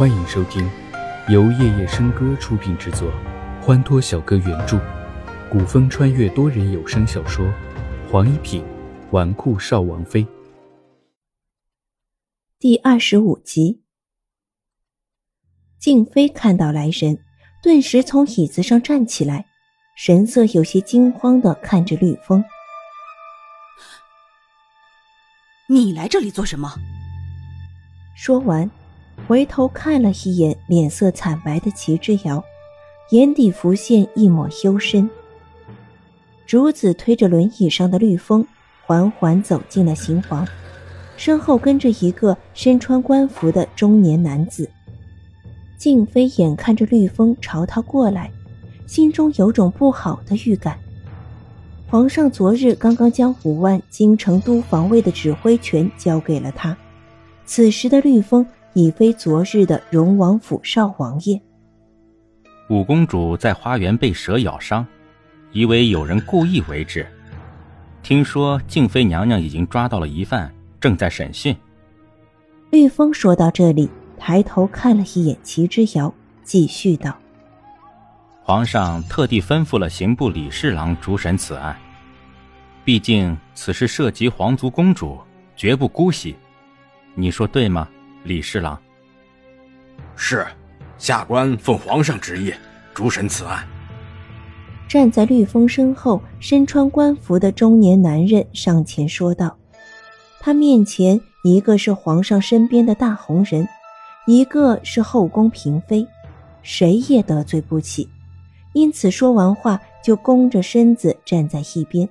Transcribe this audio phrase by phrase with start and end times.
[0.00, 0.66] 欢迎收听
[1.28, 3.12] 由夜夜笙歌出品制作，
[3.60, 4.80] 欢脱小哥原著，
[5.50, 7.44] 古风穿越多人有声小说
[8.10, 8.64] 《黄一品
[9.10, 10.24] 纨绔少王妃》
[12.58, 13.82] 第二十五集。
[15.78, 17.18] 静妃看到来人，
[17.62, 19.44] 顿时从椅子上站起来，
[19.98, 22.42] 神色有些惊慌的看着绿风
[25.68, 26.74] ：“你来这里做什么？”
[28.16, 28.70] 说完。
[29.30, 32.42] 回头看了一眼脸色惨白的齐之遥，
[33.10, 35.08] 眼底浮现一抹幽深。
[36.48, 38.44] 竹子推着轮椅上的绿风，
[38.84, 40.44] 缓缓走进了刑房，
[41.16, 44.68] 身后跟着一个身穿官服的中年男子。
[45.78, 48.28] 静妃眼看着绿风朝他过来，
[48.88, 50.76] 心中有种不好的预感。
[51.86, 56.76] 皇上昨日刚刚将五万京城都防卫的指挥权交给了他，
[57.46, 58.44] 此时的绿风。
[58.74, 61.40] 已非昨日的荣王府少王爷。
[62.68, 64.86] 五公主在花园被蛇咬伤，
[65.52, 67.06] 以为有人故意为之。
[68.02, 71.54] 听说静妃娘娘已经抓到了疑犯，正在审讯。
[72.70, 77.18] 玉峰说到这里，抬头看了一眼齐之遥，继续道
[78.44, 81.76] ：“皇上特地吩咐了刑部李侍郎主审此案，
[82.84, 85.18] 毕竟此事涉及皇族公主，
[85.56, 86.36] 绝不姑息。
[87.16, 87.88] 你说对吗？”
[88.22, 88.78] 李侍郎，
[90.14, 90.46] 是，
[90.98, 92.52] 下官奉皇上旨意
[92.92, 93.66] 主审此案。
[94.86, 99.56] 站在绿风身后，身穿官服的中年男人上前说道
[100.38, 103.66] ：“他面前一个是皇上身边的大红人，
[104.26, 106.06] 一个是后宫嫔妃，
[106.62, 108.06] 谁也得罪不起，
[108.74, 112.06] 因此说完话就弓着身子站在一边。”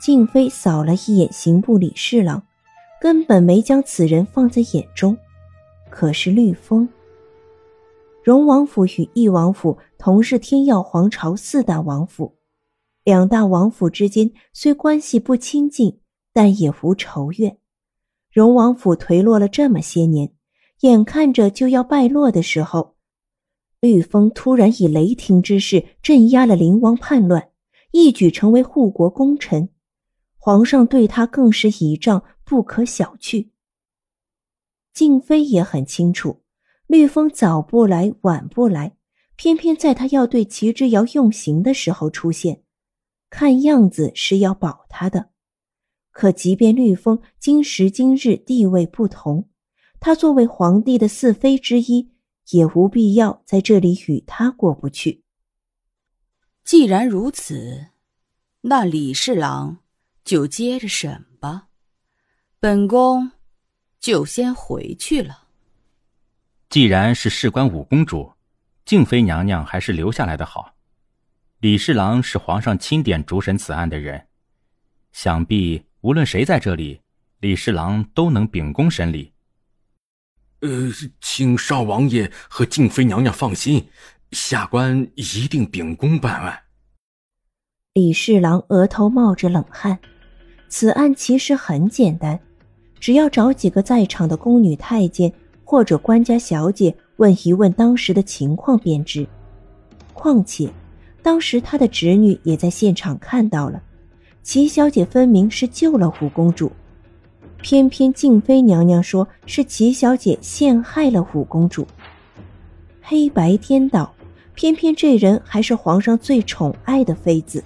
[0.00, 2.40] 静妃扫了一眼刑部李侍郎。
[3.00, 5.16] 根本没将此人放在眼中，
[5.90, 6.88] 可是绿风。
[8.22, 12.36] 荣王府与义王府同是天耀皇朝四大王府，
[13.04, 16.00] 两大王府之间虽关系不亲近，
[16.32, 17.58] 但也无仇怨。
[18.32, 20.32] 荣王府颓落了这么些年，
[20.80, 22.96] 眼看着就要败落的时候，
[23.80, 27.50] 绿风突然以雷霆之势镇压了灵王叛乱，
[27.92, 29.68] 一举成为护国功臣。
[30.36, 33.48] 皇上对他更是倚仗不可小觑。
[34.92, 36.44] 静妃也很清楚，
[36.86, 38.96] 绿风早不来晚不来，
[39.34, 42.62] 偏偏在他要对齐之遥用刑的时候出现，
[43.28, 45.30] 看样子是要保他的。
[46.12, 49.48] 可即便绿风今时今日地位不同，
[49.98, 52.12] 他作为皇帝的四妃之一，
[52.52, 55.24] 也无必要在这里与他过不去。
[56.64, 57.88] 既然如此，
[58.60, 59.78] 那李侍郎。
[60.24, 61.24] 就接着审，
[62.66, 63.30] 本宫
[64.00, 65.44] 就先回去了。
[66.68, 68.32] 既然是事关五公主，
[68.84, 70.74] 静妃娘娘还是留下来的好。
[71.60, 74.26] 李侍郎是皇上钦点主审此案的人，
[75.12, 77.02] 想必无论谁在这里，
[77.38, 79.32] 李侍郎都能秉公审理。
[80.62, 80.90] 呃，
[81.20, 83.88] 请少王爷和静妃娘娘放心，
[84.32, 86.64] 下官一定秉公办案。
[87.92, 90.00] 李侍郎额头冒着冷汗。
[90.68, 92.40] 此案其实很简单，
[92.98, 95.32] 只要找几个在场的宫女太监
[95.64, 99.26] 或者官家小姐问一问当时的情况便知。
[100.12, 100.68] 况且，
[101.22, 103.82] 当时他的侄女也在现场看到了，
[104.42, 106.72] 齐小姐分明是救了五公主，
[107.60, 111.86] 偏偏静妃娘娘说是齐小姐陷害了五公主。
[113.02, 114.12] 黑白颠倒，
[114.54, 117.62] 偏偏这人还是皇上最宠爱的妃子。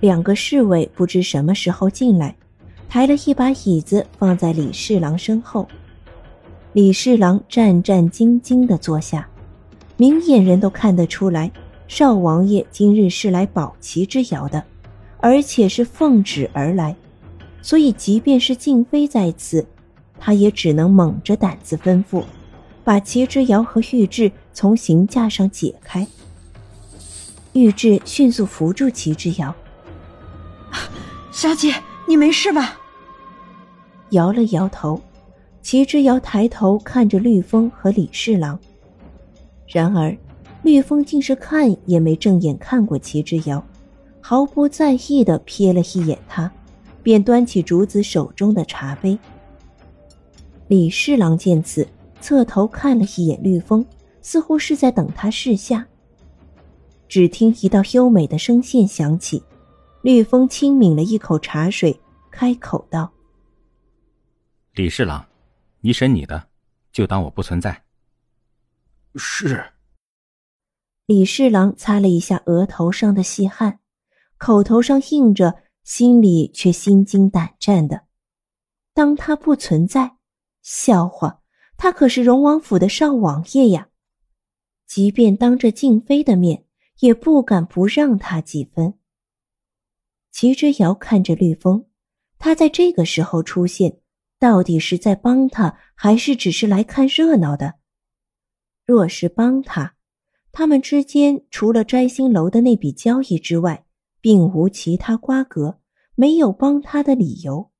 [0.00, 2.34] 两个侍卫不知什么时候进来，
[2.90, 5.68] 抬了一把椅子放在李侍郎身后。
[6.72, 9.28] 李侍郎战战兢兢地坐下，
[9.96, 11.52] 明眼人都看得出来，
[11.86, 14.64] 少王爷今日是来保齐之遥的，
[15.18, 16.96] 而且是奉旨而来，
[17.62, 19.64] 所以即便是静妃在此，
[20.18, 22.24] 他也只能猛着胆子吩咐，
[22.82, 26.04] 把齐之遥和玉质从刑架上解开。
[27.52, 29.54] 玉质迅速扶住齐之遥。
[31.30, 31.72] 小姐，
[32.08, 32.78] 你没事吧？
[34.10, 35.00] 摇了摇头，
[35.62, 38.58] 齐之遥抬头看着绿风和李侍郎。
[39.66, 40.16] 然而，
[40.62, 43.64] 绿风竟是看也没正眼看过齐之遥，
[44.20, 46.50] 毫不在意的瞥了一眼他，
[47.02, 49.18] 便端起竹子手中的茶杯。
[50.68, 51.86] 李侍郎见此，
[52.20, 53.84] 侧头看了一眼绿风，
[54.22, 55.86] 似乎是在等他示下。
[57.08, 59.42] 只听一道优美的声线响起。
[60.02, 61.98] 绿风轻抿了一口茶水，
[62.30, 63.10] 开口道
[64.72, 65.26] ：“李侍郎，
[65.80, 66.48] 你审你的，
[66.92, 67.84] 就当我不存在。
[69.16, 69.72] 是。
[71.06, 73.80] 李侍郎擦了一下额头上的细汗，
[74.38, 78.06] 口头上应着，心里却心惊胆战的。
[78.94, 80.16] 当他不存在，
[80.62, 81.42] 笑话，
[81.76, 83.88] 他可是荣王府的少王爷呀！
[84.86, 86.64] 即便当着静妃的面，
[87.00, 88.94] 也不敢不让他几分。
[90.30, 91.86] 齐之遥看着绿风，
[92.38, 94.00] 他在这个时候出现，
[94.40, 97.74] 到底是在帮他，还是只是来看热闹的？
[98.86, 99.96] 若是帮他，
[100.50, 103.84] 他们之间除了摘星楼的那笔交易之外，
[104.22, 105.78] 并无其他瓜葛，
[106.14, 107.70] 没有帮他的理由。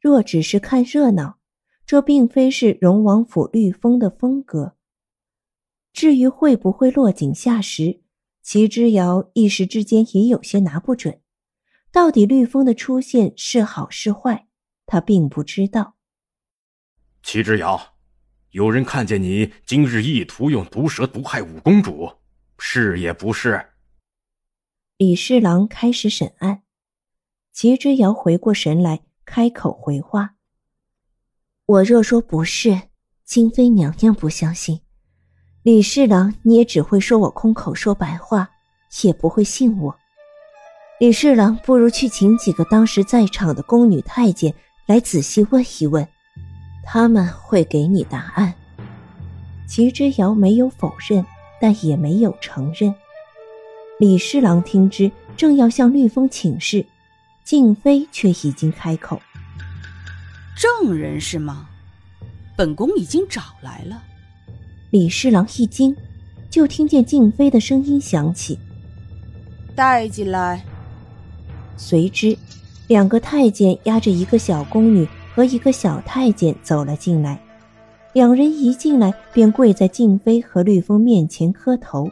[0.00, 1.38] 若只是看热闹，
[1.86, 4.74] 这并非是荣王府绿风的风格。
[5.92, 8.02] 至于会不会落井下石，
[8.42, 11.20] 齐之遥一时之间也有些拿不准。
[11.92, 14.48] 到底绿风的出现是好是坏，
[14.86, 15.96] 他并不知道。
[17.22, 17.94] 齐之遥，
[18.50, 22.10] 有人看见你今日意图用毒蛇毒害五公主，
[22.58, 23.70] 是也不是？
[24.96, 26.62] 李侍郎开始审案，
[27.52, 30.36] 齐之遥回过神来，开口回话
[31.66, 32.82] ：“我若说不是，
[33.24, 34.78] 金妃娘娘不相信；
[35.62, 38.50] 李侍郎，你也只会说我空口说白话，
[39.02, 39.98] 也不会信我。”
[41.00, 44.54] 李侍郎，不如去请几个当时在场的宫女太监
[44.86, 46.06] 来仔细问一问，
[46.84, 48.52] 他们会给你答案。
[49.66, 51.24] 齐之遥没有否认，
[51.58, 52.94] 但也没有承认。
[53.98, 56.84] 李侍郎听之，正要向绿风请示，
[57.44, 59.22] 静妃却已经开口
[60.54, 61.68] ：“证人是吗？
[62.54, 64.02] 本宫已经找来了。”
[64.92, 65.96] 李侍郎一惊，
[66.50, 68.58] 就听见静妃的声音响起
[69.74, 70.62] ：“带进来。”
[71.78, 72.36] 随之，
[72.86, 77.38] 两个太监押着一个小宫女和一个小太监走了进来。
[78.12, 82.10] 两人一进来，便跪在静妃和绿风面前磕头。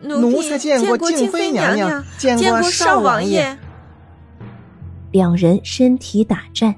[0.00, 3.56] 奴才见过静妃娘娘，见过少王爷。
[5.12, 6.74] 两人身体打颤，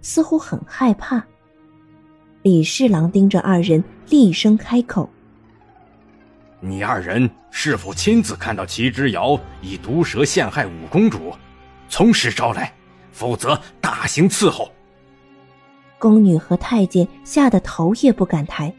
[0.00, 1.22] 似乎很害怕。
[2.42, 5.10] 李侍郎盯着二人，厉声开口。
[6.60, 11.32] 你二人是否亲自看到齐之遥以毒蛇陷害五公主？
[11.90, 12.72] 从实招来，
[13.12, 14.72] 否则大刑伺候。
[15.98, 18.72] 宫女和太监吓得头也不敢抬，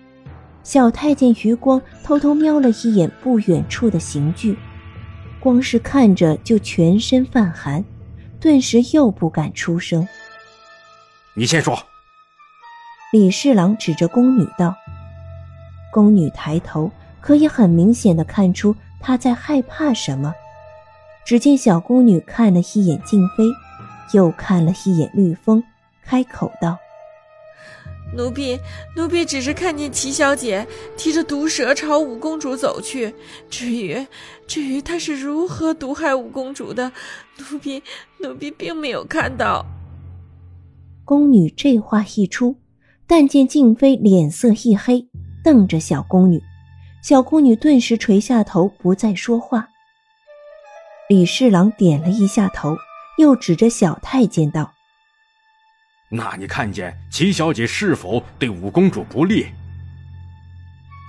[0.64, 4.58] 小太监余光偷偷瞄了一眼不远处的刑具，
[5.40, 7.86] 光是看着就全身泛寒，
[8.40, 10.08] 顿时又不敢出声。
[11.36, 11.78] 你先说。
[13.12, 14.74] 李侍郎指着宫女道
[15.94, 16.90] ：“宫女抬头。”
[17.22, 20.34] 可以很明显的看出她在害怕什么。
[21.26, 23.46] 只见小宫女看了一眼静妃，
[24.14, 25.64] 又看了一眼绿风，
[26.04, 26.78] 开口道
[28.14, 28.60] ：“奴婢，
[28.96, 33.14] 奴婢只是看见齐小姐提着毒蛇朝五公主走去。
[33.50, 34.06] 至于，
[34.46, 36.92] 至于她是如何毒害五公主的，
[37.38, 37.82] 奴婢，
[38.20, 39.66] 奴婢并没有看到。”
[41.06, 42.56] 宫女这话一出，
[43.08, 45.08] 但见静妃脸色一黑，
[45.44, 46.42] 瞪着小宫女。
[47.02, 49.68] 小宫女顿时垂下头，不再说话。
[51.12, 52.78] 李侍郎点了一下头，
[53.18, 54.72] 又指着小太监道
[56.08, 59.48] ：“那你看见齐小姐是否对五公主不利？”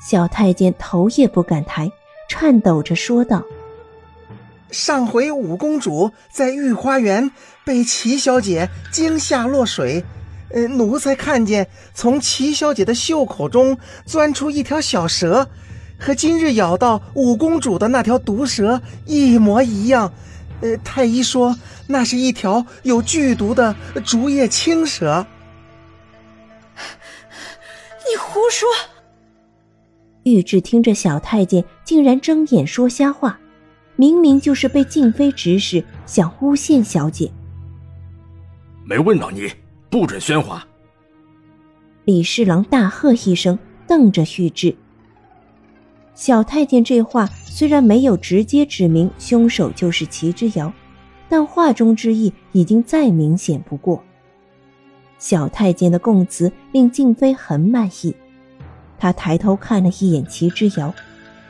[0.05, 1.88] 小太监头也不敢抬，
[2.29, 3.45] 颤抖着说道
[4.73, 7.31] ：“上回五公主在御花园
[7.65, 10.03] 被齐小姐惊吓落水，
[10.50, 15.49] 呃，奴才看见从齐小姐的袖口中钻出一条小蛇。”
[16.03, 20.13] 和今日咬到五公主的那条毒蛇一模一样，
[20.61, 21.57] 呃，太医说
[21.87, 25.25] 那是一条有剧毒的竹叶青蛇。
[28.05, 28.69] 你胡说！
[30.25, 33.39] 玉质听着小太监竟然睁眼说瞎话，
[33.95, 37.31] 明明就是被静妃指使想诬陷小姐。
[38.85, 39.53] 没问到你，
[39.89, 40.67] 不准喧哗！
[42.05, 43.57] 李侍郎大喝一声，
[43.87, 44.75] 瞪着玉质。
[46.14, 50.73] 小太监这话虽然没有直接指明凶手就是齐之遥，
[51.28, 54.02] 但话中之意已经再明显不过。
[55.19, 58.14] 小太监的供词令静妃很满意，
[58.99, 60.92] 她抬头看了一眼齐之遥，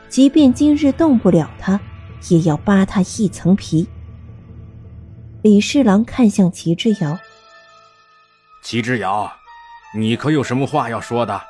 [0.09, 1.81] 即便今日动不了他，
[2.29, 3.87] 也要扒他一层皮。
[5.43, 7.19] 李侍郎看向齐之遥
[8.63, 9.33] ：“齐之遥，
[9.99, 11.41] 你可有什么话要说的？”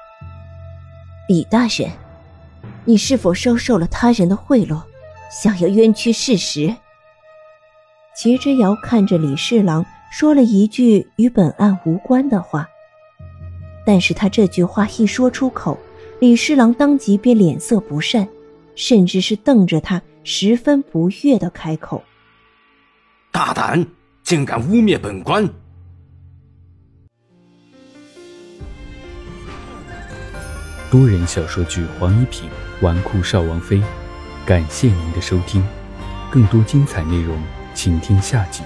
[1.29, 2.02] 李大人。
[2.85, 4.83] 你是否收受了他人的贿赂，
[5.31, 6.75] 想要冤屈事实？
[8.17, 12.69] 齐之遥看着李侍郎，说了一句与本案无关的话。
[13.87, 15.79] 但是他这句话一说出口，
[16.21, 18.29] 李侍郎当即便脸色不善，
[18.75, 22.03] 甚至是瞪着他，十分不悦的开口
[23.31, 23.87] ：“大胆，
[24.25, 25.49] 竟敢污蔑本官！”
[30.91, 32.51] 多人小说剧《黄一品
[32.83, 33.77] 纨绔少王妃》，
[34.45, 35.65] 感谢您的收听，
[36.33, 37.41] 更多精彩内容，
[37.75, 38.65] 请听下集。